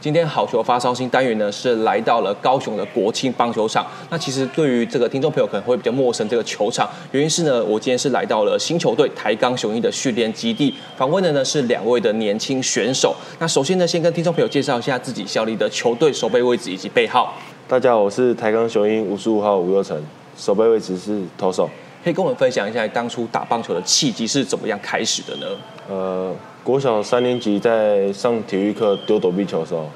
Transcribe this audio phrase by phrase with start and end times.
[0.00, 3.86] 今天好球发烧星单元呢，是来到了高雄的国庆棒球场。
[4.08, 13.14] 那其实对于这个听众朋友可能会比较陌生，这个球场原因是呢，我今天是来到了新球队台钢雄鹰的训练基地，访问的呢是两位的年轻选手。
[13.38, 17.34] 那首先呢，先跟听众朋友介绍一下自己效力的球队守备位置以及背号。
[17.68, 20.02] 大家好，我是台钢雄鹰五十五号吴又成，
[20.34, 21.68] 守备位置是投手。
[22.02, 25.46] 可以跟我们分享一下当初打棒球的契机是怎么样开始的呢？
[25.88, 26.34] 呃。
[26.62, 29.88] 国小三年级在上体育课丢躲避球的时候，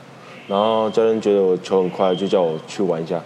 [0.49, 3.23] 然后教练觉得我球很快，就叫我去玩一下。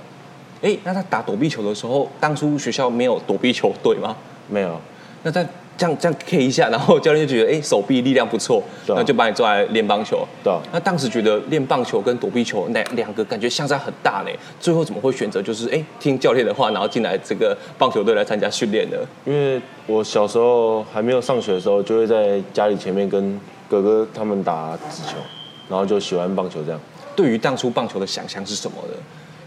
[0.61, 4.17] 哎，那他打躲避球的时候，当初学校没有躲避球队吗？
[4.49, 4.81] 没有。
[5.23, 5.47] 那在。
[5.79, 10.27] 这样这样 K 一下，然后教练就觉得哎，手臂力量不错，那、啊、就把你抓来练棒球。
[10.43, 10.61] 对、啊。
[10.73, 18.97] 那当时觉得练棒球跟躲避球那两个感觉相差很大呢，最后怎么会选择就是哎听教练的话，然后进来这个棒球队来参加训练呢？
[19.25, 23.41] 因为我小时候还没有上学的时候，就会在家里前面跟
[23.71, 25.17] 哥哥他们打纸球，
[25.69, 26.81] 然后就喜欢棒球这样。
[27.15, 28.95] 对于当初棒球的想象是什么呢？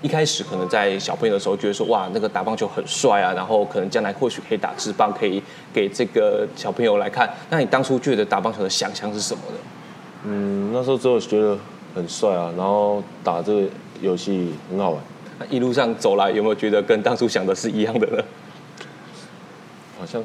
[0.01, 7.29] 一开始可能在小朋友的时候觉得说哇，那个打棒球很帅啊，然后可能将来或许可以打职棒，可以给这个小朋友来看。
[7.49, 9.57] 那你当初觉得打棒球的想象是什么呢？
[10.23, 11.57] 嗯，那时候只有觉得
[11.93, 13.67] 很帅啊，然后打这个
[14.01, 15.01] 游戏很好玩。
[15.39, 18.23] 那一路上走来，有没有觉得跟当初想的是一样的呢？
[19.99, 20.23] 好像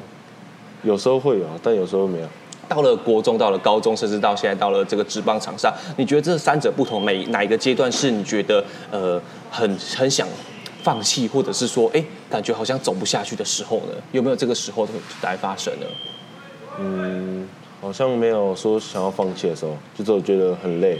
[0.81, 2.27] 有时候会有，但有时候没有。
[2.67, 10.27] 到了国中，到了高中，甚至到现在到了这个职棒场上，你觉得这三者不同，每哪一个阶段是你觉得呃很很想
[10.83, 13.93] 放弃，或者是说哎感觉好像走不下去的时候呢？
[14.11, 14.87] 有没有这个时候
[15.21, 15.85] 来发生呢？
[16.79, 17.47] 嗯，
[17.81, 20.99] 好像没有说想要放弃的时候，就是我觉得很累。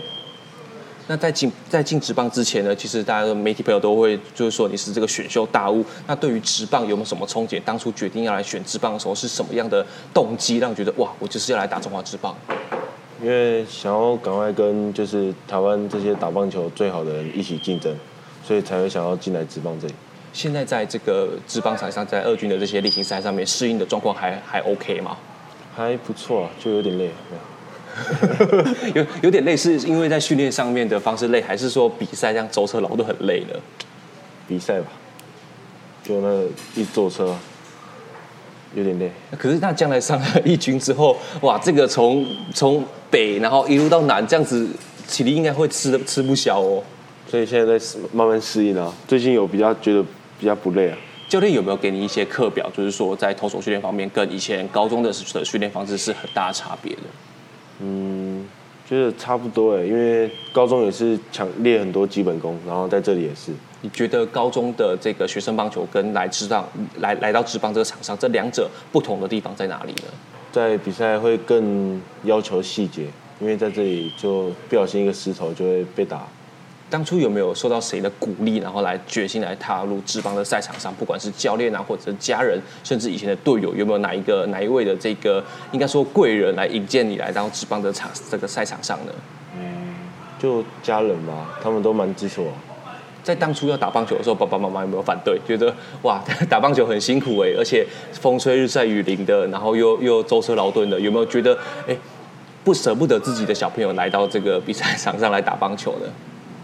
[1.07, 5.83] 那在进在进职棒之前呢，其实大家的媒体朋友都会就是说你是这个选秀大物。
[6.05, 7.61] 那对于职棒有没有什么憧憬？
[7.63, 12.35] 当初决定要来选职棒的时候，是什么样的动机让你觉得哇，我就是要来打中华职棒？
[13.21, 17.95] 因为想要赶快跟就是台湾这些打棒球最好的人一起竞争，
[18.45, 19.93] 所以才会想要进来职棒这里。
[20.33, 25.17] 现在在这个职棒场上，在二军的这些例行赛上面适应的状况还还 OK 吗？
[25.75, 27.09] 还不错啊，就有点累。
[28.93, 33.59] 有有点类似因为在训练上面的方式累，还是说比赛这样舟车劳顿很累呢？
[34.47, 34.87] 比赛吧，
[36.03, 37.35] 就那一坐车，
[38.73, 39.11] 有点累。
[39.37, 44.67] 可是那将来上了一军之后，哇，这个从从北然后一路到南这样子，
[45.09, 46.81] 体力应该会吃的吃不消哦。
[47.29, 48.93] 所以现在在慢慢适应啊。
[49.05, 50.01] 最近有比较觉得
[50.39, 50.97] 比较不累啊。
[51.27, 57.01] 教练有没有给你一些课表，就是说在投手训练方面跟以前高中的的训练方式是很大差别的？
[57.79, 58.45] 嗯，
[58.87, 63.51] 觉得差不多哎，因为高中也是强练很多基本功，然后在这里也是。
[63.81, 66.67] 你觉得高中的这个学生棒球跟来职棒
[66.99, 70.09] 来来到职棒这个场上，这两者不同的地方在哪里呢？
[70.51, 73.05] 在比赛会更要求细节，
[73.39, 76.27] 因为在这里就不小心一个石头就会被打。
[76.89, 80.93] 当初有没有受到谁的鼓励，然后来决心来踏入职棒的赛场上？
[80.95, 85.43] 不管是教练啊，或者是家人，甚至以前的队友，有没有哪一个哪一位的这个
[85.73, 89.11] 应该说贵人来引荐你来到职棒的场这个赛场上呢？
[89.59, 89.95] 嗯，
[90.39, 92.51] 就家人吧，他们都蛮支持我。
[93.21, 95.37] 在当初要打棒球的时候，爸爸妈妈有没有反对？
[95.45, 101.97] 觉得哇， 打棒球很辛苦哎，而且风吹日晒雨淋的，然后又又舟车劳顿的，有没有觉得哎
[102.63, 106.07] 不舍不得自己的小朋友来到这个比赛场上来打棒球呢？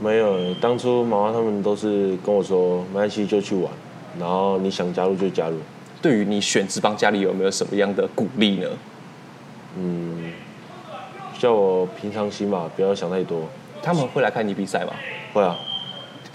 [0.04, 3.72] 没有，当初妈妈他们都是跟我说，没关系就去玩，
[4.20, 5.58] 然后你想加入就加入。
[6.02, 8.68] 对于你选职棒，家里有没有什么样的鼓励呢？
[9.78, 10.34] 嗯，
[11.40, 13.48] 叫我平常心吧，不要想太多。
[13.82, 14.92] 他们会来看你比赛吗？
[15.32, 15.58] 会啊。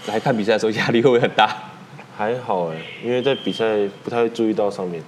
[0.07, 1.55] 来看比赛的时候压力会不会很大？
[2.17, 5.03] 还好哎，因为在比赛不太会注意到上面。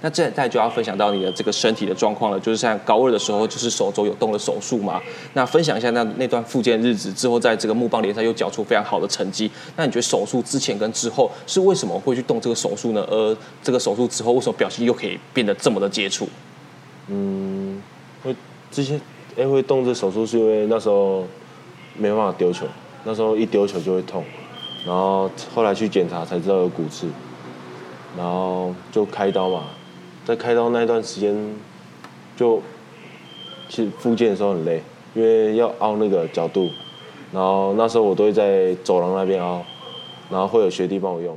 [0.00, 5.00] 那这再就要分享到你的这个身体的状况了，就是像高二的时候，就是手肘有动了手术嘛。
[5.32, 9.50] 那分享一下那那段复健日子之后，在这个木棒联赛又缴出非常好的成绩。
[9.74, 13.04] 那你觉得手术之前跟之后是为什么会去动这个手术呢？
[13.10, 16.28] 而这个手术之后，为什么表现又可以变得这么的杰出？
[17.08, 17.82] 嗯，
[18.22, 18.32] 会
[18.70, 19.00] 之前
[19.36, 21.26] 哎会动这手术是因为那时候
[21.96, 22.66] 没办法丢球，
[23.02, 24.22] 那时候一丢球就会痛，
[24.86, 27.08] 然后后来去检查才知道有骨刺，
[28.16, 29.64] 然后就开刀嘛。
[30.28, 31.34] 在开刀那段时间，
[32.36, 32.60] 就
[33.70, 34.82] 其实复健的时候很累，
[35.14, 36.68] 因为要凹那个角度，
[37.32, 39.64] 然后那时候我都会在走廊那边凹，
[40.28, 41.34] 然后会有学弟帮我用。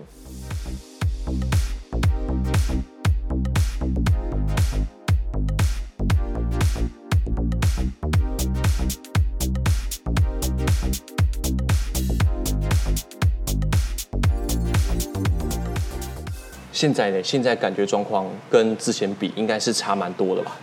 [16.82, 17.22] 现在呢？
[17.22, 20.58] 现在感觉状况跟之前比，应该是差蛮多的吧？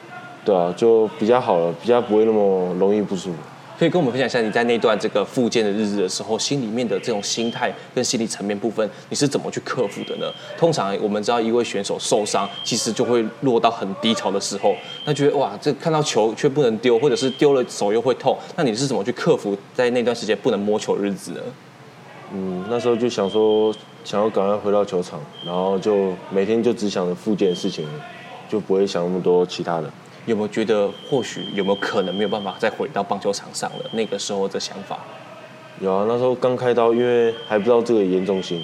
[0.45, 3.37] 对啊，就比较好了，比较不会那么容易不舒服。
[3.79, 10.27] 可以跟我们分享一下你在那段这个复健的日子的时候，心里面的这种心态跟心理层面部分，你是怎么去克服的呢？
[10.59, 14.75] 通常我们知道一位选手受伤，其实就会落到很低潮的时候，
[15.05, 21.41] 那觉得哇，这看到球却不能丢，或者是丢了手又会痛，那你是怎么去克服在那段时间不能摸球的日子呢？
[22.35, 23.73] 嗯，那时候就想说，
[24.05, 27.87] 想要赶快回到球场，然后就每天就只想着复健的事情，
[28.49, 29.91] 就不会想那么多其他的。
[30.27, 33.91] 有没有觉得或许有没有可能没有办法再回到棒球场上了？
[33.93, 34.99] 那个时候的想法？
[35.81, 38.63] 有啊，那时候刚开刀，因为还不知道这个严重性，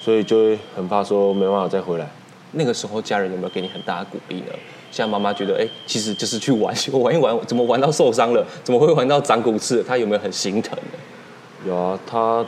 [0.00, 2.08] 所以就会很怕说没办法再回来。
[2.52, 4.52] 那个时候家人有没有给你很大的鼓励呢？
[4.90, 8.44] 像妈妈觉得，哎、欸，其实就是去玩，玩一玩，怎么玩到受伤了？
[8.64, 9.82] 怎么会玩到长骨刺？
[9.82, 10.98] 他有没有很心疼呢？
[11.66, 12.44] 有啊，他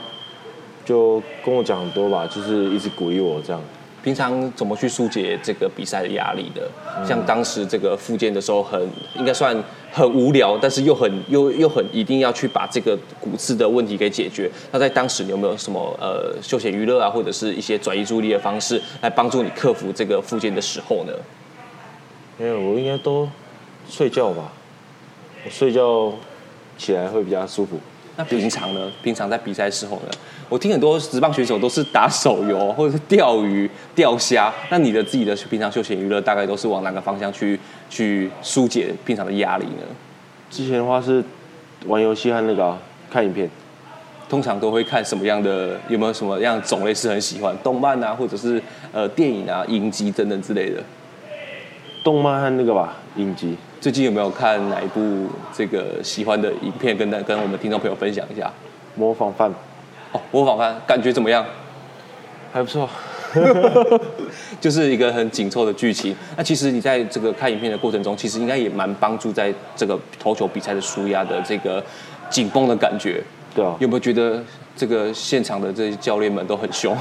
[0.89, 3.61] 就跟我讲很多吧，就是一直鼓励我这样。
[4.03, 6.67] 平常怎么去疏解这个比赛的压力的？
[7.05, 8.89] 像当时这个复健的时候很，很
[9.19, 9.55] 应该算
[9.91, 14.49] 很无聊，但是又很又又很一定要去把这个骨刺的问题给解决。
[14.71, 21.13] 那在当时你有没有什么呃休闲娱乐啊，或者是一些转移注意力的方式来帮助你克服这个复健的时候呢？
[22.39, 23.29] 没有，我应该都
[23.87, 24.51] 睡觉吧。
[25.45, 26.11] 我睡觉
[26.79, 27.77] 起来会比较舒服。
[28.19, 28.91] 那平常呢？
[29.01, 30.09] 平常在比赛时候呢？
[30.49, 34.53] 我听很多职棒选手都是打手游或者是钓鱼、钓虾。
[34.69, 37.57] 那你的自己的平常休闲娱乐大概都是往哪个方向去
[37.89, 39.83] 去疏解平常的压力呢？
[40.51, 41.23] 之前的话是
[41.85, 42.77] 玩游戏和那个、啊、
[43.09, 43.49] 看影片。
[44.27, 45.79] 通常都会看什么样的？
[45.87, 47.55] 有没有什么样种类是很喜欢？
[47.63, 48.61] 动漫啊，或者是
[48.91, 50.83] 呃电影啊、影集等等之类的。
[52.03, 53.55] 动漫和那个吧，影集。
[53.81, 58.51] 最近有没有看哪一部这个喜欢的影片，跟跟我们听众朋友分享一下？
[58.95, 59.49] 模仿犯。
[60.11, 61.45] 哦，模仿犯，感觉怎么样？
[62.51, 62.89] 还不错。
[64.59, 66.13] 就是一个很紧凑的剧情。
[66.35, 71.81] 那其实你在这个看影片的过程中，其实应该也蛮帮助在这个投球比赛的舒压的这个
[72.29, 73.23] 紧绷的感觉。
[73.55, 73.73] 对啊。
[73.79, 74.43] 有没有觉得
[74.75, 76.93] 这个现场的这些教练们都很凶？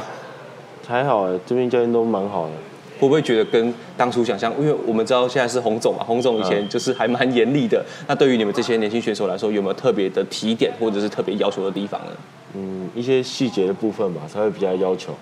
[0.87, 2.53] 还好哎，这边教练都蛮好的。
[2.99, 4.53] 会不会觉得跟当初想象？
[4.59, 7.85] 因为我们知道现在是洪总嘛，洪总以前就是还蛮严厉的。
[8.07, 12.13] 那对于你们这些年轻选手来说，有没有特别的提点或者是特别要求的地方呢？
[12.55, 15.15] 嗯，一些细节的部分吧，才会比较要求。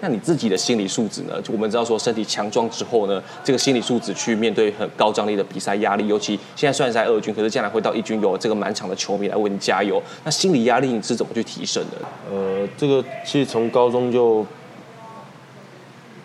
[0.00, 1.40] 那你自己的心理素质呢？
[1.40, 10.02] 就我们知道说，身体强壮之后呢，这个心理素质去面对很高张力的比赛压力，尤其现在虽然是在二军，可是将来会到一军，有这个满场的球迷来为你加油。
[10.24, 11.98] 那心理压力你是怎么去提升的？
[12.30, 14.44] 呃，这个其实从高中就。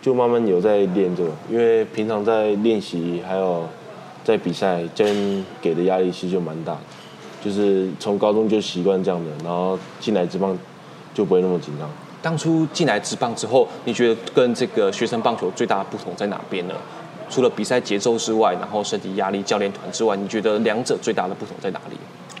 [0.08, 3.68] 就慢慢有在练这个，因为平常在练习还有
[4.24, 6.80] 在比赛，教练给的压力其实就蛮大的。
[7.44, 10.58] 就是从高中就习惯这样的，然后进来职棒
[11.12, 11.86] 就不会那么紧张。
[12.22, 16.74] 当初进来职棒之后，你觉得跟这个学生棒球最大的不同在哪边呢？
[17.28, 21.98] 除了比赛节奏之外，然后身体压力、教练团之外，你觉得两者最大的不同在哪里？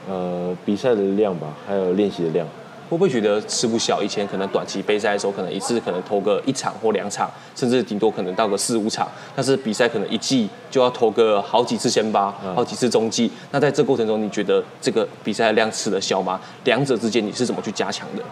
[0.08, 2.48] 呃，比赛的量吧，还有练习的量。
[2.88, 4.02] 会不会觉得吃不消？
[4.02, 9.06] 以前可能短期杯赛的时候，可能一次可能投个一场或两场，甚至顶多可能到个四五场。
[9.36, 13.30] 但是比赛可能一季就要投个好几次先发，好几次中继。
[13.50, 16.40] 那在这过程中，你觉得这个比赛量吃得消吗？
[16.64, 18.22] 两者之间你是怎么去加强的？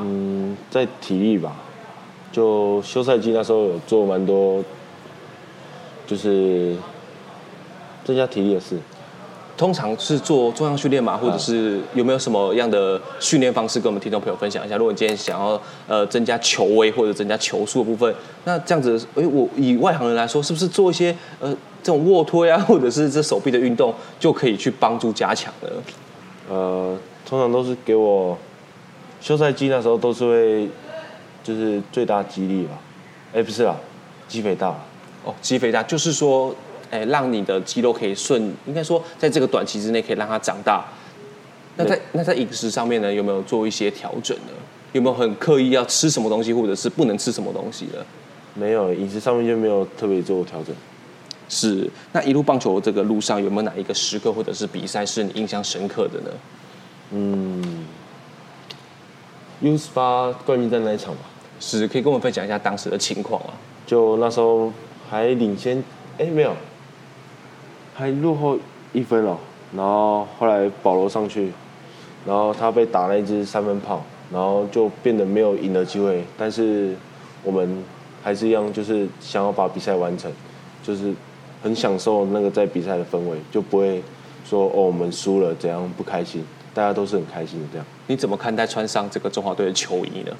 [0.00, 1.54] 嗯，在体力吧。
[2.32, 4.62] 就休赛季那时候有做蛮多，
[6.06, 6.76] 就是
[8.04, 8.78] 增加体力的事。
[9.60, 14.78] 通常是做重量训练嘛，或者是有没有什么样的训练方式跟我们听众朋友分享一下？
[14.78, 18.14] 如果你今天想要呃增加球威或者增加球速的部分，
[18.44, 25.68] 那这样子，哎，我以外行人来说，是不是做一些呃这种卧推啊， 或者是这手臂的运动就可以去帮助加强呢？
[26.48, 26.96] 呃，
[27.28, 28.38] 通常都是给我
[29.20, 30.68] 休赛季那时候都是会
[31.44, 32.78] 就是最大激励吧？
[33.34, 33.76] 哎，不是啦，
[34.26, 34.68] 肌肥大。
[35.22, 36.54] 哦，肌肥大就是说。
[36.90, 40.84] 哎，让你的肌肉可以顺，应该说，在这个短期之内可以让它长大。
[41.76, 44.52] 那在那在饮食上面呢，有没有做一些调整呢？
[44.92, 48.04] 有没有很刻意要吃什么东西，或者是不能吃什么东西的？
[48.54, 50.74] 没有，饮食上面就没有特别做调整。
[51.48, 56.30] 是，那一路棒球这个路上有没有哪一个时刻或者是比赛是你印象深刻的呢？
[57.12, 57.86] 嗯
[59.60, 61.20] ，U 十八冠军战那一场吧。
[61.60, 63.54] 是，可以跟我们分享一下当时的情况啊？
[63.86, 64.72] 就那时候
[65.08, 65.82] 还领先，
[66.18, 66.52] 哎，没有。
[68.00, 68.58] 还落后
[68.94, 69.36] 一分哦，
[69.76, 71.52] 然后后来保罗上去，
[72.24, 74.02] 然后他被打了一支三分炮，
[74.32, 76.24] 然后就变得没有赢的机会。
[76.38, 76.96] 但是
[77.44, 77.84] 我们
[78.22, 80.32] 还是一样，就是想要把比赛完成，
[80.82, 81.12] 就是
[81.62, 84.02] 很享受那个在比赛的氛围，就不会
[84.46, 86.42] 说哦我们输了怎样不开心，
[86.72, 87.86] 大家都是很开心的这样。
[88.06, 90.36] 你怎么看待穿上这个中华队的球衣呢？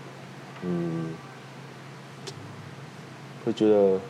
[0.62, 1.10] 嗯，
[3.44, 4.00] 会觉得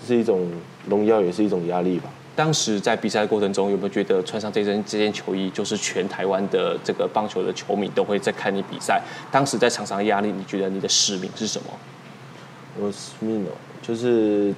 [0.00, 0.48] 这是一种
[0.88, 2.08] 荣耀，也是一种压力吧。
[2.36, 9.00] 当时在比赛的过程中，有没有觉得穿上这身这件球衣，就是全台湾的这个棒球的球迷都会在看你比赛？
[9.30, 11.66] 当时在场上的压力，你觉得你的使命是什么？
[12.80, 13.50] 我使命哦，
[13.80, 14.54] 就是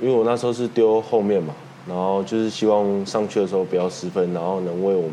[0.00, 1.54] 因为我那时候是丢后面嘛，
[1.88, 5.08] 然后就是希望上去的时候不要失分，然后能为我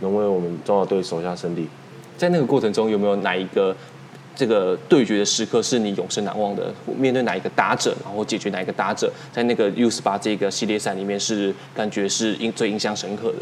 [0.00, 1.68] 能为我们中华队守下胜利。
[2.16, 3.74] 在那个过程中，有没有哪一个？
[4.38, 6.72] 这个对决的时刻是你永生难忘的。
[6.96, 13.38] 面对哪一个打者，然后解决哪一个打者，在那个 U18 这个系列赛里面是感觉是印最印象深刻的。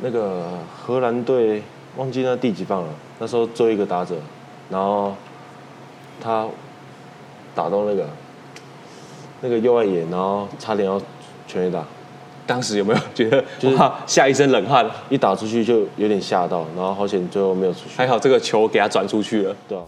[0.00, 1.64] 那个荷兰队
[1.96, 4.14] 忘记那第几棒了，那时候最后一个打者，
[4.70, 5.16] 然后
[6.20, 6.46] 他
[7.52, 8.08] 打到那个
[9.40, 11.02] 那个右外野，然后差点要
[11.48, 11.84] 全垒打。
[12.46, 13.76] 当时有没有觉得就是
[14.06, 14.88] 吓一身冷汗？
[15.08, 17.96] 一打出去就有点吓到，然后好险最后没有出去。
[17.96, 19.56] 还好这个球给他转出去了。
[19.68, 19.84] 对啊。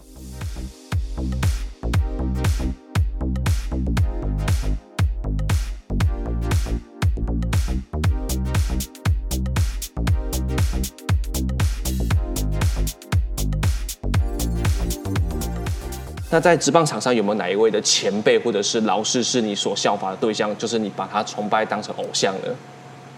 [16.31, 20.55] 那在职棒场上有没有哪一位的前辈或者是老师是你所效法的对象？
[20.57, 22.55] 就是你把他崇拜当成偶像的？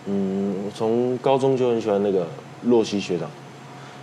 [0.06, 2.26] 嗯，我从高中就很喜欢那个
[2.64, 3.30] 洛西学长，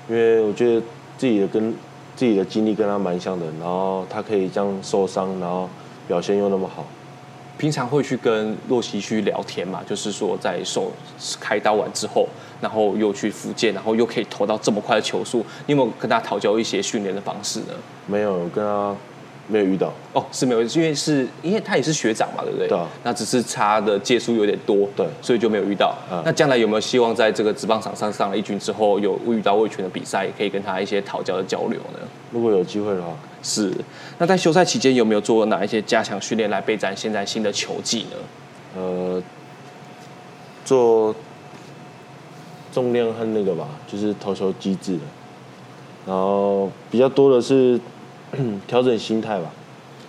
[0.09, 0.83] 因为我觉得
[1.17, 1.75] 自己的跟
[2.15, 5.69] 自己的经历跟他蛮像的，然后他可以这样受伤，然后
[6.07, 6.85] 表现又那么好。
[7.59, 9.83] 平常会去跟洛西去聊天嘛？
[9.87, 10.93] 就是说在手
[11.41, 12.29] 开刀完之后，
[12.61, 17.75] 然后又去复健，然后又可以投到这么快的球速，你有没有跟他讨教一些训练的方式呢？
[18.07, 18.95] 没有，跟他
[19.49, 19.93] 没有遇到。
[20.12, 22.69] 哦，是没有，因为是因为他也是学长嘛，对不对？
[22.69, 22.87] 对啊。
[23.03, 25.93] 那只是差的届数有点多，对，所以就没有遇到。
[26.12, 26.23] 嗯。
[26.25, 31.99] 那将来有没有希望在这个职棒场上上了一军之后，有遇到味全的比赛，也可以跟他一些讨教的交流呢？
[32.31, 33.09] 如果有机会的话。
[33.42, 33.73] 是，
[34.18, 38.16] 那在休赛期间有没有做哪一些加强训练来备战现在新的球技呢？
[38.76, 39.23] 呃，
[40.64, 41.14] 做
[42.73, 45.02] 重量和那个吧，就是投球机制的，
[46.07, 47.80] 然后比较多的是
[48.66, 49.50] 调整心态吧。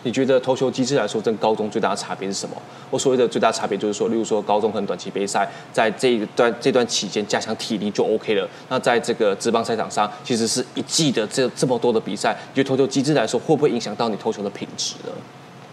[0.04, 2.56] 你觉得投球机制来说，跟高中最大的差别是什么？
[2.90, 8.48] 我所谓的最大差别就是说，例如说高中可能短期备赛，在这一段这段期间加强体力就 OK 了。
[8.70, 15.12] 那在这个职棒赛场上，其实是一季的这这么多的比赛，你觉得投球机制来说，会不会影响到你投球的品质呢？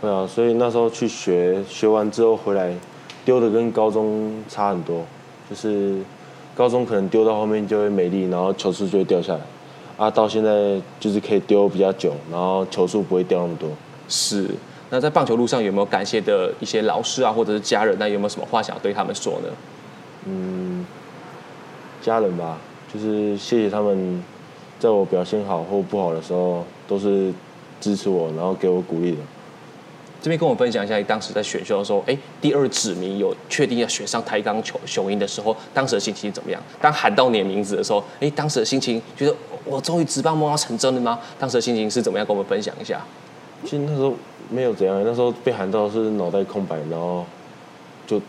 [0.03, 2.75] 会啊，所以那时候去学，学完之后回来
[3.25, 5.05] 丢的跟高中差很多，
[5.49, 6.01] 就是
[6.55, 9.41] 高中可能丢到后面就会没力，然后球速就会掉下来。
[9.97, 13.71] 啊，到现在就是可以丢比较久，然后球速不会掉那么多。
[14.09, 14.49] 是，
[14.91, 17.97] 那在棒球路上有没有感谢的一些老师啊，或者是家人？
[17.99, 19.49] 那有没有什么话想要对他们说呢？
[20.27, 20.87] 嗯，
[22.03, 22.59] 家人吧，
[22.93, 24.23] 就是谢谢他们，
[24.79, 27.33] 在我表现好或不好的时候，都是
[27.81, 29.19] 支持我，然后给我鼓励的。
[30.23, 36.61] 这边跟我分享一下，你当时在选秀的时候，哎，第二指名有确定要选上台钢球雄鹰的时候，当时的心情怎么样？
[36.81, 41.21] 当喊到你的名字的时候，哎，当时的心情觉得我终于职棒梦要成真了吗？
[41.39, 42.27] 当时的心情是怎么样？
[42.27, 43.01] 跟我们分享一下。
[43.65, 44.15] 其实那时候
[44.51, 47.25] 没有怎样，那时候被喊到是脑袋空白，然后
[48.07, 48.21] 就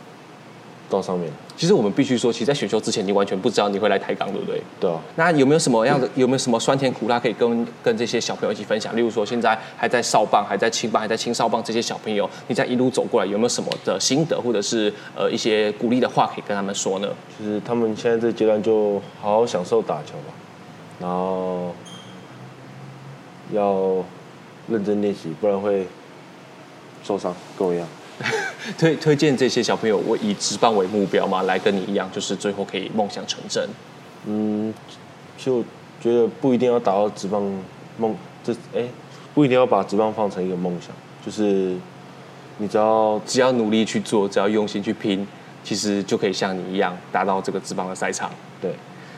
[0.90, 1.32] 到上面。
[1.56, 4.62] 其实我们必须说，其实，在选秀之前，你完全不知道你会来台港，对不对？
[4.80, 5.00] 对啊。
[5.16, 8.96] 那有没有什么样的， 有没有什么酸甜苦辣可以跟跟这些小朋友一起分享？
[8.96, 17.08] 例如说，现在还在少棒、还在青棒、还在青少棒这些小朋友，你在一路走过来，有没有什么的心得，或者是呃一些鼓励的话可以跟他们说呢？
[17.40, 20.34] 就是他们现在这阶段就好好享受打球吧，
[21.00, 21.74] 然后
[23.52, 24.04] 要。
[24.68, 25.88] 认真练习，不然会
[27.04, 27.88] 受伤，跟我一样。
[28.78, 33.70] 推推荐这些小朋友，我以职棒为目标嘛，来跟你一样，就是最后可以梦想成真。
[34.26, 34.74] 嗯，
[35.38, 35.64] 就
[36.02, 37.44] 觉得不一定要达到职棒
[37.98, 38.84] 梦，这哎，
[39.34, 40.90] 不一定要把职棒放成一个梦想，
[41.26, 41.76] 就是
[42.58, 45.26] 你只要只要努力去做，只要用心去拼，
[45.64, 48.32] 其实就可以像你一样达到这个职棒的赛场。
[48.60, 48.74] 对。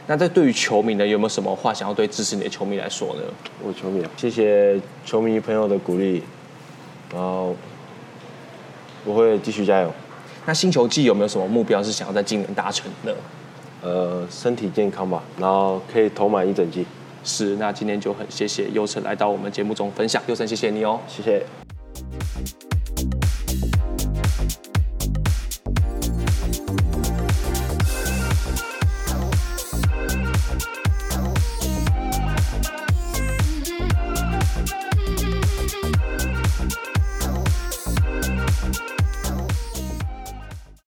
[0.09, 3.21] 那这对于球迷呢，有没有什么话想要对支持你的球迷来说呢？
[3.61, 6.23] 我球迷，谢谢球迷朋友的鼓励，
[7.13, 7.55] 然后
[9.05, 9.93] 我会继续加油。
[10.47, 13.15] 那新球季有没有什么目标是想要在今年达成的？
[13.83, 16.83] 呃，身体健康吧，然后可以投满一整季。
[17.23, 21.45] 是，那今天就很谢谢祐诚来到我们节目中分享，祐诚谢谢你哦，谢谢。